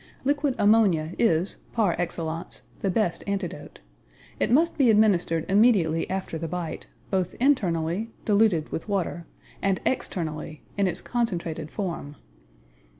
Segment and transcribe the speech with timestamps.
[0.23, 3.81] Liquid ammonia is, par excellence, the best antidote.
[4.39, 9.27] It must be administered immediately after the bite, both internally, diluted with water,
[9.61, 12.15] and externally, in its concentrated form.